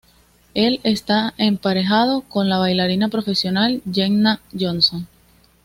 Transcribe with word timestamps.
Él 0.55 0.79
está 0.81 1.35
emparejado 1.37 2.21
con 2.21 2.49
la 2.49 2.57
bailarina 2.57 3.09
profesional 3.09 3.83
Jenna 3.93 4.41
Johnson. 4.59 5.07